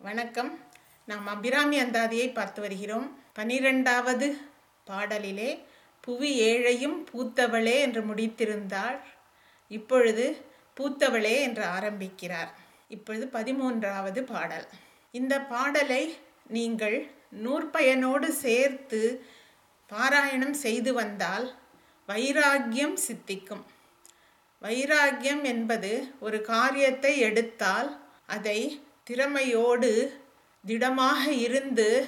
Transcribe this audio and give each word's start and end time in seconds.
வணக்கம். 0.00 0.50
நாம் 1.08 1.26
அபிராமி 1.26 1.76
அந்தாதியை 1.82 2.28
பார்த்து 2.32 2.60
வருகிறோம். 2.60 3.08
பனிரெண்டாவது 3.32 4.26
பாடலிலே 4.86 5.50
புவி 6.00 6.30
ஏழையும் 6.40 6.96
பூத்தவளே 7.10 7.74
என்று 7.80 8.02
முடித்திருந்தாள் 8.02 8.96
இப்பொழுது 9.68 10.24
பூத்தவளே 10.76 11.34
என்று 11.40 11.64
ஆரம்பிக்கிறார். 11.64 12.50
இப்பொழுது 12.88 13.26
பதிமூன்றாவது 13.36 14.22
பாடல். 14.32 14.66
இந்த 15.14 15.40
பாடலை 15.52 16.02
நீங்கள் 16.48 16.98
நூற்பயனோடு 17.44 18.30
சேர்த்து 18.44 19.02
பாராயணம் 19.90 20.56
செய்து 20.66 20.92
வந்தால் 20.94 21.48
வைராக்கியம் 22.08 22.96
சித்திக்கும். 23.06 23.64
வைராக்கியம் 24.62 25.44
என்பது 25.54 26.14
ஒரு 26.20 26.40
காரியத்தை 26.52 27.18
எடுத்தால் 27.18 27.90
அதை 28.26 28.60
திறமையோடு 29.10 30.20
திடமாக 30.66 31.30
இருந்து 31.30 32.06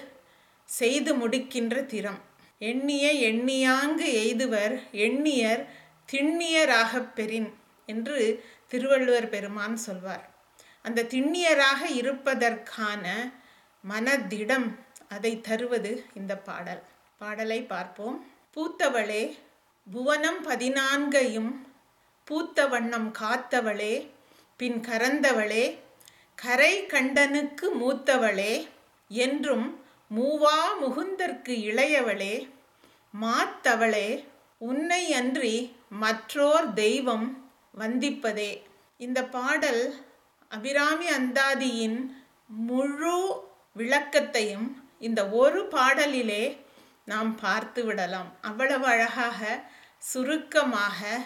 செய்து 0.65 1.17
முடிக்கின்ற 1.17 1.87
திறம். 1.87 2.19
எண்ணிய 2.59 3.33
எண்ணியாங்கு 3.33 4.05
எய்துவர் 4.05 4.83
எண்ணியர் 4.93 5.67
திண்ணியராகப் 6.13 7.13
பெறின் 7.15 7.55
என்று 7.87 8.45
திருவள்ளுவர் 8.69 9.29
பெருமான் 9.29 9.77
சொல்வார். 9.77 10.31
அந்த 10.83 11.03
திண்ணியராக 11.03 11.85
இருப்பதற்கான 11.95 13.33
மனதிடம் 13.91 14.79
அதை 15.09 15.41
தருவது 15.41 16.05
இந்த 16.15 16.37
பாடல். 16.37 16.83
பாடலை 17.19 17.63
பார்ப்போம். 17.63 18.27
பூத்தவளே 18.55 19.37
புவனம் 19.91 20.47
பதினான்கையும் 20.47 21.55
பூத்த 22.25 22.67
வண்ணம் 22.67 23.15
காத்தவளே 23.21 24.07
பின் 24.57 24.81
கரந்தவளே 24.81 25.79
கரை 26.35 26.87
கண்டனுக்கு 26.87 27.67
மூத்தவளே 27.81 28.69
என்றும் 29.09 29.81
மூவா 30.17 30.59
முகுந்தற்கு 30.81 31.55
இளையவளே 31.69 32.49
மாத்தவளே 33.21 34.25
உன்னை 34.59 35.13
அன்றி 35.13 35.77
மற்றோர் 35.89 36.73
தெய்வம் 36.73 37.51
வந்திப்பதே. 37.79 38.63
இந்த 38.97 39.25
பாடல் 39.25 39.95
அபிராமி 40.49 41.07
அந்தாதியின் 41.09 42.15
முழு 42.47 43.45
விளக்கத்தையும் 43.77 44.69
இந்த 44.99 45.29
ஒரு 45.29 45.69
பாடலிலே 45.71 46.57
நாம் 47.05 47.37
பார்த்து 47.37 47.85
விடலாம். 47.85 48.31
அவ்வளவு 48.41 48.87
அழகாக 48.87 49.69
சுருக்கமாக 49.99 51.19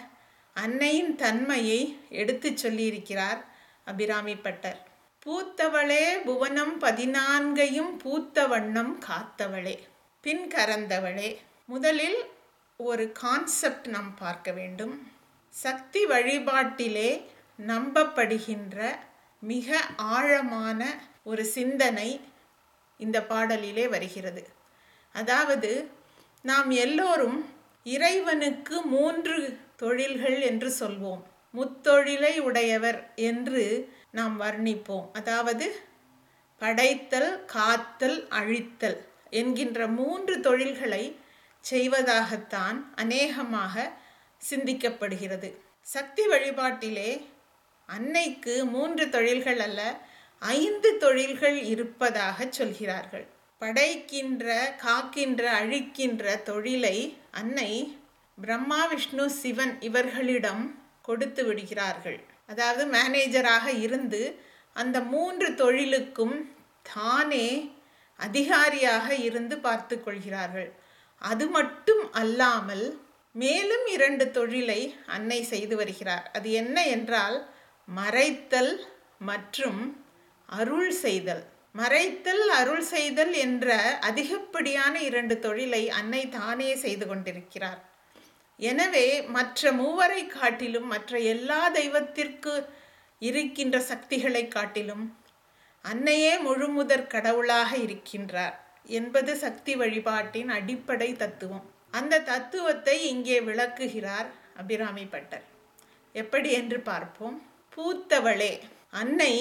அன்னையின் 0.53 1.15
தன்மையை 1.15 1.99
எடுத்துச் 2.09 2.65
சொல்லியிருக்கிறார் 2.65 3.41
அபிராமி 3.85 4.35
பட்டர். 4.35 4.86
பூத்தவளே 5.27 6.23
புவனம் 6.23 6.81
பதினான்கையும் 6.81 7.97
பூத்த 7.97 8.47
வண்ணம் 8.47 8.99
காத்தவளே. 8.99 9.79
பின் 10.21 10.47
கறந்தவளே. 10.47 11.37
முதலில் 11.65 12.25
ஒரு 12.77 13.11
கான்செப்ட் 13.11 13.87
நாம் 13.87 14.15
பார்க்க 14.15 14.51
வேண்டும். 14.51 15.11
சக்தி 15.49 16.05
வழிபாட்டிலே 16.05 17.21
நம்பப்படுகின்ற 17.67 18.95
மிக 19.39 19.79
ஆழமான 19.95 21.01
ஒரு 21.23 21.45
சிந்தனை 21.45 22.21
இந்த 22.97 23.25
பாடலிலே 23.29 23.89
வருகிறது. 23.89 24.47
அதாவது 25.13 25.89
நாம் 26.41 26.71
எல்லோரும் 26.71 27.49
இறைவனுக்கு 27.83 28.81
மூன்று 28.81 29.57
தொழில்கள் 29.75 30.41
என்று 30.41 30.73
சொல்வோம். 30.79 31.21
முத்தொழிலை 31.53 32.39
உடையவர் 32.39 33.11
என்று 33.15 33.95
நாம் 34.17 34.35
வர்ணிப்போம். 34.41 35.07
அதாவது 35.19 35.67
படைத்தல் 36.61 37.31
காத்தல் 37.55 38.19
அழித்தல் 38.39 38.99
என்கின்ற 39.39 39.79
மூன்று 39.99 40.35
தொழில்களை 40.47 41.03
செய்வதாகத்தான் 41.63 42.77
அநேகமாக 42.95 43.75
சிந்திக்கப்படுகிறது. 44.41 45.49
சக்தி 45.93 46.23
வழிபாட்டிலே 46.33 47.11
அன்னைக்கு 47.89 48.53
மூன்று 48.75 49.03
தொழில்கள் 49.15 49.61
அல்ல 49.65 49.81
ஐந்து 50.59 50.89
தொழில்கள் 51.03 51.57
இருப்பதாக 51.73 52.47
சொல்கிறார்கள். 52.57 53.25
படைக்கின்ற 53.61 54.55
காக்கின்ற 54.83 55.43
அழிக்கின்ற 55.61 56.23
தொழிலை 56.49 56.97
அன்னை 57.39 57.71
பிரம்மா 58.37 58.81
விஷ்ணு 58.91 59.25
சிவன் 59.41 59.73
இவர்களிடம் 59.87 60.65
கொடுத்து 61.07 61.41
விடுகிறார்கள். 61.47 62.19
அதாவது 62.49 62.83
மேனேஜராக 62.95 63.67
இருந்து 63.85 64.21
அந்த 64.81 64.97
மூன்று 65.13 65.47
தொழிலுக்கும் 65.55 66.37
தானே 66.93 67.47
அதிகாரியாக 68.19 69.07
இருந்து 69.27 69.55
பார்த்து 69.57 69.95
கொள்கிறார்கள். 70.03 70.69
அது 71.21 71.45
மட்டும் 71.47 72.03
அல்லாமல் 72.11 72.85
மேலும் 73.35 73.85
இரண்டு 73.95 74.25
தொழிலை 74.31 74.81
அன்னை 75.15 75.39
செய்து 75.43 75.75
வருகிறார். 75.75 76.25
அது 76.37 76.47
என்ன 76.51 76.77
என்றால் 76.95 77.37
மறைத்தல் 77.87 78.73
மற்றும் 79.29 79.81
அருள் 80.49 80.91
செய்தல். 81.03 81.43
மறைத்தல் 81.75 82.45
அருள் 82.59 82.85
செய்தல் 82.93 83.33
என்ற 83.45 83.75
அதிகப்படியான 84.09 84.95
இரண்டு 85.09 85.35
தொழிலை 85.39 85.83
அன்னை 85.99 86.23
தானே 86.29 86.69
செய்து 86.85 87.05
கொண்டிருக்கிறார். 87.07 87.79
எனவே 88.59 89.07
மற்ற 89.27 89.71
மூவரை 89.71 90.27
காட்டிலும் 90.27 90.87
மற்ற 90.87 91.19
எல்லா 91.33 91.69
தெய்வத்திற்கு 91.69 92.53
இருக்கின்ற 93.21 93.79
சக்திகளை 93.79 94.47
காட்டிலும் 94.47 95.05
அன்னையே 95.85 96.33
முழுமுதற் 96.37 97.07
கடவுளாக 97.07 97.77
இருக்கின்றார் 97.77 98.55
என்பது 98.89 99.31
சக்தி 99.35 99.73
வழிபாட்டின் 99.75 100.49
அடிப்படை 100.49 101.09
தத்துவம். 101.15 101.65
அந்த 101.91 102.19
தத்துவத்தை 102.19 102.95
இங்கே 103.09 103.37
விளக்குகிறார் 103.41 104.27
அபிராமி 104.55 105.05
பட்டர். 105.05 105.45
எப்படி 106.15 106.49
என்று 106.51 106.79
பார்ப்போம். 106.79 107.37
பூத்தவளே 107.77 108.53
அன்னை 108.89 109.33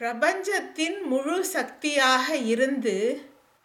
பிரபஞ்சத்தின் 0.00 0.98
முழு 1.02 1.44
சக்தியாக 1.44 2.36
இருந்து 2.36 2.96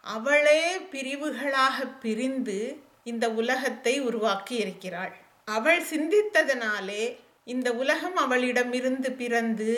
அவளே 0.04 0.62
பிரிவுகளாக 0.92 1.86
பிரிந்து 2.02 2.58
இந்த 3.06 3.30
உலகத்தை 3.30 4.00
உருவாக்கி 4.00 4.54
இருக்கிறாள் 4.54 5.12
அவள் 5.48 5.82
சிந்தித்ததனாலே 5.90 7.04
இந்த 7.44 7.72
உலகம் 7.72 8.16
அவளிடமிருந்து 8.16 9.12
பிறந்து 9.12 9.70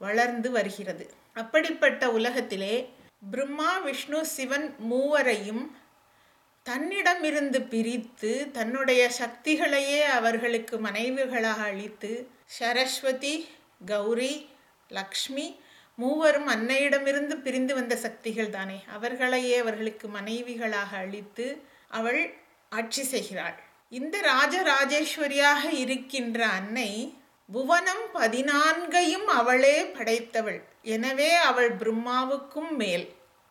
வளர்ந்து 0.00 0.50
வருகிறது. 0.50 1.04
அப்படிப்பட்ட 1.34 2.10
உலகத்திலே 2.10 2.74
பிரம்மா 3.30 3.72
விஷ்ணு 3.78 4.26
சிவன் 4.26 4.66
மூவரையும் 4.90 5.64
தன்னிடமிருந்து 6.66 7.62
பிரித்து 7.62 8.50
தன்னுடைய 8.52 9.10
சக்திகளையே 9.18 10.00
அவர்களுக்கு 10.00 10.76
மனைவிகளாக 10.78 11.60
அளித்து 11.62 12.10
சரஸ்வதி 12.46 13.34
கௌரி 13.84 14.34
லக்ஷ்மி 14.90 15.46
மூவரும் 15.98 16.48
அன்னையிடமிருந்து 16.48 17.34
பிரிந்து 17.42 17.74
வந்த 17.74 17.96
சக்திகள் 17.96 18.50
தானே 18.50 18.78
அவர்களையே 18.92 19.54
அவர்களுக்கு 19.58 20.08
மனைவிகளாக 20.08 20.90
அளித்து 20.96 21.46
அவள் 21.88 22.20
ஆட்சி 22.76 23.04
செய்கிறாள் 23.12 23.56
இந்த 23.92 24.16
ராஜராஜேஸ்வரியாக 24.32 25.62
இருக்கின்ற 25.82 26.38
அன்னை 26.58 26.90
புவனம் 27.48 28.06
பதினான்கையும் 28.14 29.28
அவளே 29.40 29.76
படைத்தவள். 29.96 30.58
எனவே 30.94 31.28
அவள் 31.48 31.70
பிரம்மாவுக்கும் 31.80 32.72
மேல். 32.80 33.04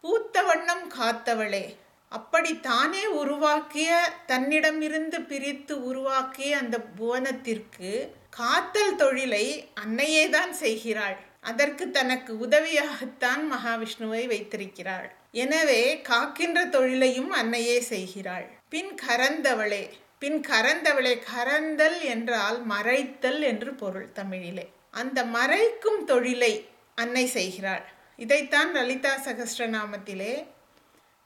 பூத்த 0.04 0.42
வண்ணம் 0.48 0.86
காத்தவளே. 0.98 1.66
அப்படி 2.12 2.52
தானே 2.68 3.04
உருவாக்கிய 3.22 3.92
தன்னிடமிருந்து 4.32 5.20
பிரித்து 5.30 5.76
உருவாக்கிய 5.90 6.58
அந்த 6.58 6.78
புவனத்திற்கு 6.98 7.92
காத்தல் 8.40 8.98
தொழிலை 9.02 9.46
அன்னையே 9.84 10.26
தான் 10.36 10.54
செய்கிறாள். 10.64 11.18
அதற்கு 11.50 11.86
தனக்கு 11.98 12.32
உதவியாகத்தான் 12.46 13.44
மகாவிஷ்ணுவை 13.54 14.24
வைத்திருக்கிறாள். 14.34 15.08
எனவே 15.44 15.82
காக்கின்ற 16.10 16.60
தொழிலையும் 16.76 17.32
அன்னையே 17.42 17.78
செய்கிறாள். 17.94 18.46
பின் 18.76 18.96
கரந்தவளே 19.08 19.90
பின் 20.20 20.40
கரந்தவளே 20.48 21.12
கரந்தல் 21.34 22.02
என்றால் 22.02 22.58
மறைத்தல் 22.70 23.40
என்று 23.42 23.74
பொருள் 23.74 24.12
தமிழிலே. 24.12 24.72
அந்த 24.90 25.26
மறைக்கும் 25.26 26.04
தொழிலை 26.06 26.70
அன்னை 26.96 27.26
செய்கிறாள். 27.26 27.86
இதைத்தான் 28.16 28.72
லலிதா 28.74 29.14
சகஸ்ரநாமத்திலே 29.26 30.46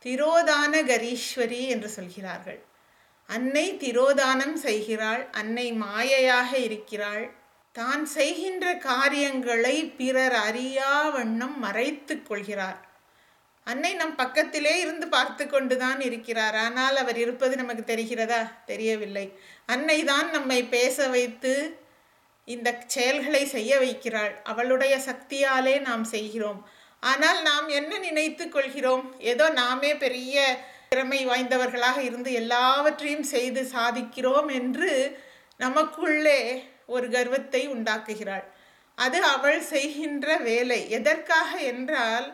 திரோதான 0.05 0.73
கரீஸ்வரி 0.83 1.67
என்று 1.67 1.89
சொல்கிறார்கள். 1.89 2.59
அன்னை 3.25 3.65
திரோதானம் 3.73 4.53
செய்கிறாள் 4.53 5.29
அன்னை 5.31 5.67
மாயையாக 5.71 6.51
இருக்கிறாள். 6.53 7.25
தான் 7.71 8.05
செய்கின்ற 8.05 8.75
காரியங்களை 8.75 9.85
பிறர் 9.85 10.37
அறியா 10.47 11.09
வண்ணம் 11.09 11.59
மறைத்து 11.59 12.23
கொள்கிறார். 12.23 12.88
அன்னை 13.71 13.91
நம் 14.01 14.15
பக்கத்திலே 14.21 14.73
இருந்து 14.83 15.05
பார்த்து 15.15 15.43
கொண்டுதான் 15.47 15.99
இருக்கிறார். 16.07 16.57
ஆனால் 16.65 16.97
அவர் 17.03 17.17
இருப்பது 17.23 17.53
நமக்கு 17.61 17.83
தெரிகிறதா? 17.91 18.41
தெரியவில்லை. 18.65 19.25
அன்னை 19.73 19.97
தான் 20.11 20.27
நம்மை 20.35 20.59
பேச 20.75 21.07
வைத்து 21.15 21.53
இந்த 22.47 22.69
செயல்களை 22.95 23.43
செய்ய 23.55 23.71
வைக்கிறாள். 23.79 24.33
அவளுடைய 24.51 24.93
சக்தியாலே 25.07 25.75
நாம் 25.87 26.05
செய்கிறோம். 26.15 26.61
ஆனால் 27.03 27.39
நாம் 27.49 27.67
என்ன 27.79 27.91
நினைத்து 28.07 28.45
கொள்கிறோம்? 28.49 29.05
ஏதோ 29.31 29.45
நாமே 29.61 29.91
பெரிய 30.05 30.37
திறமை 30.91 31.21
வாய்ந்தவர்களாக 31.29 31.99
இருந்து 32.09 32.29
எல்லாவற்றையும் 32.41 33.27
செய்து 33.33 33.61
சாதிக்கிறோம் 33.75 34.49
என்று 34.59 34.91
நமக்குள்ளே 35.59 36.39
ஒரு 36.95 37.07
கர்வத்தை 37.15 37.61
உண்டாக்குகிறாள். 37.75 38.45
அது 38.97 39.19
அவள் 39.33 39.61
செய்கின்ற 39.73 40.27
வேலை. 40.49 40.79
எதற்காக 40.97 41.51
என்றால் 41.71 42.27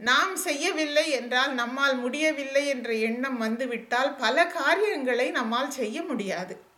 நாம் 0.00 0.36
செய்யவில்லை 0.36 1.10
என்றால் 1.10 1.54
நம்மால் 1.54 1.96
முடியவில்லை 1.96 2.66
என்ற 2.66 2.92
எண்ணம் 2.92 3.38
வந்துவிட்டால் 3.38 4.16
பல 4.16 4.46
காரியங்களை 4.46 5.30
நம்மால் 5.30 5.70
செய்ய 5.70 6.02
முடியாது. 6.02 6.68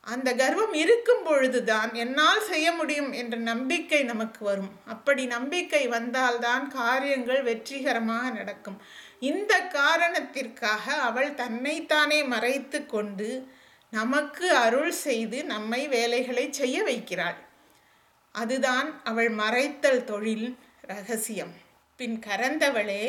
அந்த 0.00 0.34
கர்வம் 0.34 0.72
இருக்கும் 0.72 1.22
பொழுதுதான் 1.24 1.94
என்னால் 1.94 2.42
செய்ய 2.42 2.72
முடியும் 2.72 3.12
என்ற 3.12 3.36
நம்பிக்கை 3.36 4.02
நமக்கு 4.02 4.44
வரும். 4.44 4.70
அப்படி 4.86 5.26
நம்பிக்கை 5.26 5.88
வந்தால்தான் 5.88 6.68
காரியங்கள் 6.68 7.42
வெற்றிகரமாக 7.42 8.30
நடக்கும். 8.30 8.82
இந்த 9.20 9.60
காரணத்திற்காக 9.60 10.92
அவள் 10.92 11.34
தன்னைத்தானே 11.34 12.22
மறைத்து 12.22 12.86
கொண்டு 12.86 13.48
நமக்கு 13.90 14.46
அருள் 14.56 14.90
செய்து 14.90 15.44
நம்மை 15.44 15.88
வேலைகளை 15.88 16.52
செய்ய 16.52 16.82
வைக்கிறாள். 16.82 17.38
அதுதான் 18.32 19.00
அவள் 19.04 19.30
மறைத்தல் 19.30 20.04
தொழில் 20.04 20.58
ரகசியம். 20.82 21.64
பின் 22.00 22.16
கரந்தவளே 22.24 23.02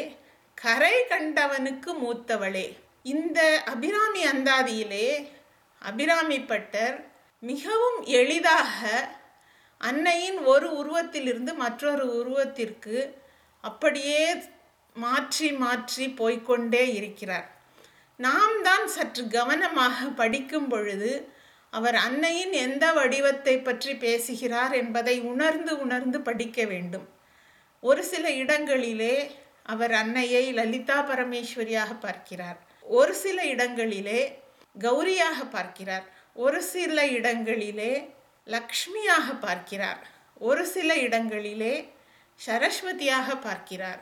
கரை 0.57 0.95
கண்டவனுக்கு 1.10 1.92
மூத்தவளே. 2.04 2.68
இந்த 3.13 3.39
அபிராமி 3.72 4.22
அந்தாதியிலே 4.25 5.07
அபிராமி 5.81 6.38
பட்டர் 6.51 6.95
மிகவும் 7.44 8.00
எளிதாக 8.19 8.92
அன்னையின் 9.81 10.39
ஒரு 10.51 10.69
உருவத்திலிருந்து 10.81 11.51
மற்றொரு 11.63 12.06
உருவத்திற்கு 12.19 12.95
அப்படியே 13.63 14.24
மாற்றி 14.95 15.50
மாற்றி 15.63 16.07
போய்கொண்டே 16.22 16.84
இருக்கிறார். 17.00 17.48
நாம் 18.19 18.56
தான் 18.62 18.88
சற்று 18.95 19.25
கவனமாக 19.38 20.07
படிக்கும் 20.22 20.69
பொழுது 20.69 21.12
அவர் 21.74 22.00
அன்னையின் 22.06 22.56
எந்த 22.66 22.86
வடிவத்தை 22.94 23.57
பற்றி 23.60 23.94
பேசுகிறார் 24.06 24.74
என்பதை 24.81 25.18
உணர்ந்து 25.34 25.74
உணர்ந்து 25.84 26.19
படிக்க 26.22 26.60
வேண்டும். 26.74 27.07
ஒரு 27.79 28.03
சில 28.03 28.31
இடங்களிலே 28.31 29.31
அவர் 29.63 29.91
அன்னையை 29.91 30.53
லலிதா 30.53 31.09
பரமேஸ்வரியாக 31.09 32.00
பார்க்கிறார். 32.00 32.59
ஒரு 32.81 33.13
சில 33.13 33.45
இடங்களிலே 33.45 34.41
கௌரியாக 34.79 35.50
பார்க்கிறார். 35.50 36.06
ஒரு 36.33 36.62
சில 36.63 37.07
இடங்களிலே 37.07 38.09
லக்ஷ்மியாக 38.47 39.39
பார்க்கிறார். 39.39 40.07
ஒரு 40.39 40.65
சில 40.65 40.95
இடங்களிலே 40.95 41.89
சரஸ்வதியாக 42.45 43.41
பார்க்கிறார். 43.41 44.01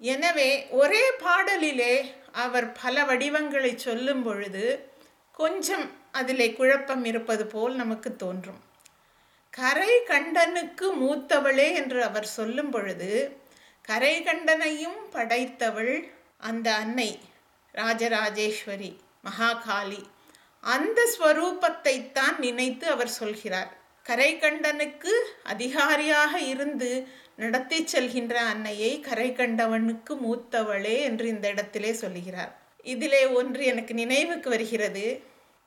எனவே 0.00 0.66
ஒரே 0.68 1.10
பாடலிலே 1.10 1.94
அவர் 2.32 2.72
பல 2.82 3.04
வடிவங்களை 3.04 3.78
சொல்லும் 3.78 4.22
பொழுது 4.22 4.92
கொஞ்சம் 5.32 5.90
அதிலே 6.12 6.52
குழப்பம் 6.52 7.04
இருப்பது 7.04 7.46
போல் 7.46 7.74
நமக்கு 7.74 8.16
தோன்றும். 8.16 8.60
கரை 9.52 9.94
கண்டனுக்கு 10.06 10.86
மூத்தவளே 11.00 11.68
என்று 11.74 11.98
அவர் 12.04 12.28
சொல்லும் 12.36 12.70
பொழுது 12.70 13.10
கரை 13.84 14.14
கண்டனையும் 14.22 15.00
படைத்தவள் 15.12 15.94
அந்த 16.38 16.68
அன்னை 16.74 17.10
ராஜராஜேஸ்வரி 17.74 18.90
மகாகாளி. 19.26 20.00
அந்த 20.64 21.00
ஸ்வரூபத்தை 21.14 21.94
தான் 22.12 22.36
நினைத்து 22.38 22.86
அவர் 22.86 23.12
சொல்கிறார். 23.20 23.70
கரைகண்டனுக்கு 24.06 25.12
அதிகாரியாக 25.44 26.32
இருந்து 26.52 26.90
நடத்தி 27.36 27.78
செல்கின்ற 27.84 28.34
அன்னையை 28.52 28.92
கரைகண்டவனுக்கு 29.08 30.14
மூத்தவளே 30.24 30.96
என்று 31.00 31.26
இந்த 31.28 31.46
இடத்திலே 31.48 31.92
சொல்லுகிறார் 31.92 32.52
இதிலே 32.84 33.22
ஒன்று 33.40 33.62
எனக்கு 33.64 33.94
நினைவுக்கு 33.94 34.48
வருகிறது. 34.50 35.04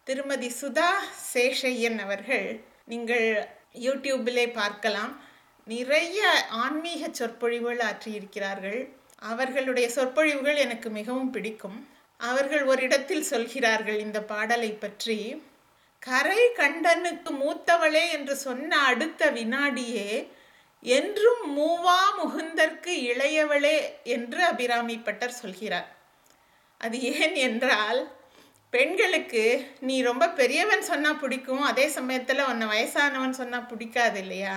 திருமதி 0.08 0.50
சுதா 0.62 0.90
சேஷையன் 1.34 2.00
அவர்கள் 2.06 2.48
நீங்கள் 2.88 3.28
யூடியூப்பிலே 3.86 4.46
பார்க்கலாம். 4.54 5.14
நிறைய 5.68 6.20
ஆன்மீக 6.50 7.10
சொற்பொழிவுகள் 7.12 7.82
ஆற்றியிருக்கிறார்கள். 7.90 8.80
அவர்களுடைய 9.16 9.90
சொற்பொழிவுகள் 9.90 10.56
எனக்கு 10.56 10.90
மிகவும் 10.90 11.32
பிடிக்கும். 11.32 11.78
அவர்கள் 12.20 12.64
ஒரு 12.64 12.82
இடத்தில் 12.84 13.30
சொல்கிறார்கள் 13.32 14.00
இந்த 14.00 14.20
பாடலை 14.22 14.72
பற்றி 14.72 15.20
கரை 16.02 16.42
கண்டனுக்கு 16.54 17.32
மூத்தவளே 17.34 18.12
என்று 18.12 18.36
சொன்ன 18.36 18.78
அடுத்த 18.78 19.32
வினாடியே 19.32 20.10
என்றும் 20.86 21.44
மூவா 21.58 22.00
முகுந்தற்கு 22.20 22.92
இளையவளே 23.12 23.78
என்று 24.04 24.44
அபிராமி 24.44 24.98
பட்டர் 24.98 25.40
சொல்கிறார். 25.42 25.88
அது 26.78 26.98
ஏன் 27.02 27.36
என்றால் 27.48 28.02
பெண்களுக்கு 28.76 29.44
நீ 29.88 29.96
ரொம்ப 30.10 30.26
பெரியவன் 30.40 30.84
சொன்னால் 30.90 31.22
பிடிக்கும் 31.22 31.64
அதே 31.70 31.86
சமயத்தில் 31.98 32.48
உன்னை 32.52 32.66
வயசானவன் 32.74 33.40
சொன்னால் 33.42 33.70
பிடிக்காது 33.72 34.20
இல்லையா? 34.24 34.56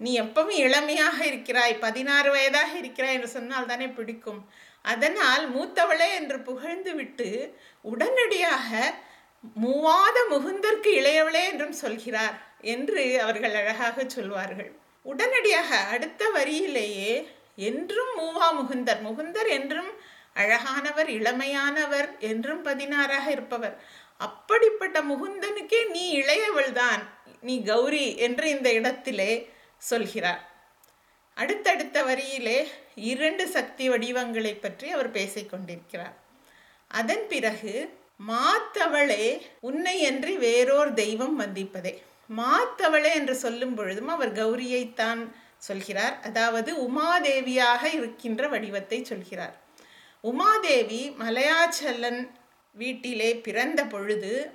நீ 0.00 0.10
எப்பவும் 0.20 0.58
இளமையாக 0.66 1.18
இருக்கிறாய் 1.30 1.74
பதினாறு 1.84 2.28
வயதாக 2.30 2.72
இருக்கிறாய் 2.80 3.16
என்று 3.16 3.30
சொன்னால் 3.36 3.70
தானே 3.70 3.86
பிடிக்கும். 3.98 4.40
அதனால் 4.84 5.44
மூத்தவளே 5.54 6.08
என்று 6.18 6.38
புகழ்ந்து 6.40 6.92
விட்டு 6.94 7.28
உடனடியாக 7.84 8.70
மூவாத 9.62 10.18
முகுந்தற்கு 10.32 10.90
இளையவளே 11.00 11.42
என்றும் 11.50 11.76
சொல்கிறார் 11.82 12.36
என்று 12.74 13.02
அவர்கள் 13.24 13.56
அழகாக 13.60 14.04
சொல்வார்கள். 14.16 14.70
உடனடியாக 15.06 15.70
அடுத்த 15.94 16.22
வரியிலேயே 16.36 17.12
என்றும் 17.68 18.12
மூவா 18.18 18.46
முகுந்தர் 18.58 19.00
முகுந்தர் 19.06 19.50
என்றும் 19.58 19.90
அழகானவர் 20.36 21.08
இளமையானவர் 21.18 22.08
என்றும் 22.30 22.62
பதினாறாக 22.62 23.26
இருப்பவர். 23.30 23.76
அப்படிப்பட்ட 24.26 24.98
முகுந்தனுக்கே 25.02 25.80
நீ 25.96 26.04
இளையவள் 26.20 26.72
தான் 26.72 27.02
நீ 27.40 27.54
கௌரி 27.62 28.06
என்று 28.26 28.46
இந்த 28.50 28.68
இடத்திலே 28.72 29.32
சொல்கிறார். 29.90 30.40
அடுத்தடுத்த 31.36 31.98
வரியிலே 32.04 32.58
இரண்டு 33.10 33.44
சக்தி 33.48 33.84
வடிவங்களை 33.88 34.54
பற்றி 34.54 34.86
அவர் 34.90 35.10
பேசிக்கொண்டிருக்கிறார் 35.10 36.16
அதன் 36.90 37.24
பிறகு 37.28 37.72
மாத்தவளே 38.28 39.26
உன்னை 39.68 39.94
என்று 40.10 40.32
வேறோர் 40.38 40.90
தெய்வம் 40.94 41.36
வந்திப்பதே. 41.40 41.92
மாத்தவளே 42.36 43.10
என்று 43.20 43.34
சொல்லும் 43.36 43.74
பொழுதும் 43.74 44.10
அவர் 44.14 44.32
கௌரியைத்தான் 44.32 45.22
சொல்கிறார். 45.68 46.16
அதாவது 46.20 46.70
உமாதேவியாக 46.86 47.82
இருக்கின்ற 47.98 48.48
வடிவத்தை 48.48 48.98
சொல்கிறார். 49.04 49.54
உமாதேவி 50.24 51.02
மலையாச்சலன் 51.18 52.30
வீட்டிலே 52.74 53.36
பிறந்த 53.36 53.84
பொழுது 53.84 54.50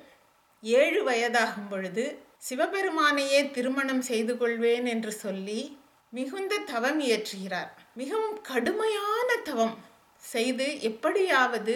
ஏழு 0.62 1.10
வயதாகும் 1.10 1.70
பொழுது 1.70 2.20
சிவபெருமானையே 2.50 3.52
திருமணம் 3.52 4.02
செய்து 4.02 4.38
கொள்வேன் 4.38 4.86
என்று 4.86 5.12
சொல்லி 5.12 5.78
மிகுந்த 6.10 6.58
தவம் 6.58 7.00
இயற்றுகிறார். 7.00 7.72
மிகவும் 7.96 8.42
கடுமையான 8.42 9.36
தவம் 9.44 9.78
செய்து 10.24 10.82
எப்படியாவது 10.82 11.76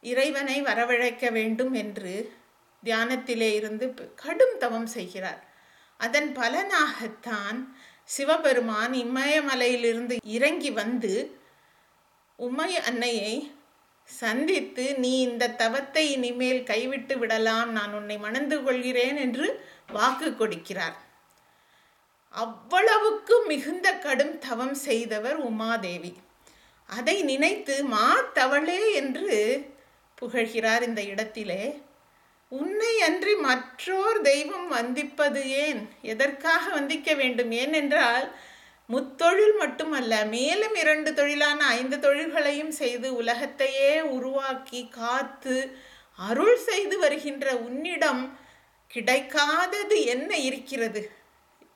இறைவனை 0.00 0.62
வரவழைக்க 0.62 1.30
வேண்டும் 1.32 1.72
என்று 1.72 2.32
தியானத்திலே 2.84 3.54
இருந்து 3.54 4.14
கடும் 4.14 4.56
தவம் 4.58 4.86
செய்கிறார். 4.86 5.40
அதன் 5.96 6.32
பலனாகத்தான் 6.32 7.58
சிவபெருமான் 8.04 8.92
இமயமலையிலிருந்து 8.92 10.16
இறங்கி 10.22 10.70
வந்து 10.70 11.14
உமை 12.38 12.76
அன்னையை 12.78 13.52
சந்தித்து 14.04 14.84
நீ 14.94 15.20
இந்த 15.20 15.48
தவத்தை 15.48 16.10
இனிமேல் 16.10 16.62
கைவிட்டு 16.62 17.18
விடலாம். 17.18 17.70
நான் 17.70 17.92
உன்னை 17.92 18.18
மணந்து 18.18 18.62
கொள்கிறேன் 18.62 19.16
என்று 19.16 19.46
வாக்கு 19.92 20.28
கொடுக்கிறார். 20.30 20.96
அவ்வளவுக்கு 22.34 23.44
மிகுந்த 23.46 23.92
கடும் 23.92 24.38
தவம் 24.38 24.74
செய்தவர் 24.74 25.38
உமாதேவி. 25.50 26.12
அதை 26.88 27.22
நினைத்து 27.22 27.84
மா 27.84 28.08
தவளே 28.34 28.92
என்று 28.92 29.38
புகழ்கிறார் 30.20 30.82
இந்த 30.82 31.02
இடத்திலே. 31.02 31.62
உன்னை 32.48 33.00
அன்றி 33.00 33.34
மற்றோர் 33.34 34.20
தெய்வம் 34.20 34.68
வந்திப்பது 34.68 35.40
ஏன்? 35.64 35.80
எதற்காக 36.02 36.70
வந்திக்க 36.70 37.14
வேண்டும்? 37.14 37.50
ஏனென்றால் 37.50 38.26
முத்தொழில் 38.88 39.56
மட்டுமல்ல 39.58 40.24
மேலும் 40.24 40.74
இரண்டு 40.74 41.14
தொழிலான 41.14 41.66
ஐந்து 41.66 41.96
தொழில்களையும் 41.98 42.70
செய்து 42.70 43.14
உலகத்தையே 43.14 44.00
உருவாக்கி 44.00 44.88
காத்து 44.88 45.56
அருள் 46.14 46.56
செய்து 46.56 46.98
வருகின்ற 46.98 47.56
உன்னிடம் 47.56 48.22
கிடைக்காதது 48.90 50.04
என்ன 50.04 50.36
இருக்கிறது? 50.36 51.10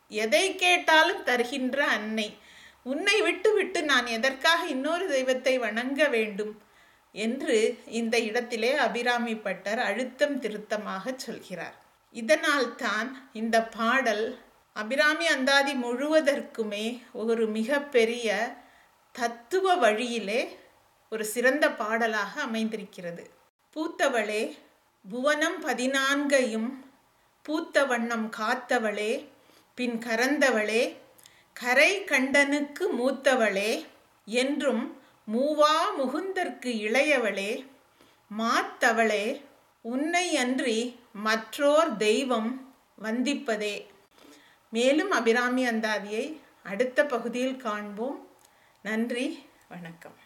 எதை 0.09 0.54
கேட்டாலும் 0.54 1.23
தருகின்ற 1.23 1.78
அன்னை. 1.87 2.38
உன்னை 2.83 3.21
விட்டுவிட்டு 3.21 3.83
நான் 3.83 4.07
எதற்காக 4.07 4.66
இன்னொரு 4.66 5.09
தெய்வத்தை 5.09 5.59
வணங்க 5.59 6.09
வேண்டும்? 6.09 6.54
என்று 7.14 7.57
இந்த 7.87 8.19
இடத்திலே 8.19 8.73
அபிராமி 8.76 9.35
பட்டர் 9.37 9.78
அழுத்தம் 9.78 10.38
திருத்தமாக 10.38 11.14
சொல்கிறார். 11.16 11.76
இதனால் 12.14 12.75
தான் 12.75 13.31
இந்த 13.33 13.62
பாடல் 13.62 14.38
அபிராமி 14.76 15.26
அந்தாதி 15.26 15.73
முழுவதற்குமே 15.73 17.02
ஒரு 17.12 17.47
மிகப்பெரிய 17.47 18.57
தத்துவ 19.12 19.75
வழியிலே 19.76 20.49
ஒரு 21.11 21.25
சிறந்த 21.25 21.71
பாடலாக 21.71 22.41
அமைந்திருக்கிறது. 22.43 23.31
பூத்தவளே 23.76 24.57
புவனம் 25.11 25.59
பதினான்கையும் 25.64 26.71
பூத்த 27.43 27.85
வண்ணம் 27.85 28.33
காத்தவளே 28.38 29.12
பின் 29.75 29.99
கரந்தவளே 29.99 30.97
கரை 31.52 32.05
கண்டனுக்கு 32.05 32.85
மூத்தவளே 32.93 33.87
என்றும் 34.25 34.97
மூவா 35.33 35.76
முகுந்தற்கு 35.99 36.71
இளையவளே 36.87 37.64
மாத்தவளே 38.38 39.43
உன்னை 39.81 40.37
அன்றி 40.37 41.00
மற்றோர் 41.12 41.97
தெய்வம் 41.97 42.75
வந்திப்பதே. 43.02 43.75
மேலும் 44.73 45.11
அபிராமி 45.11 45.62
அந்தாதியை 45.69 46.25
அடுத்த 46.62 47.07
பகுதியில் 47.07 47.57
காண்போம். 47.57 48.19
நன்றி 48.83 49.26
வணக்கம். 49.69 50.19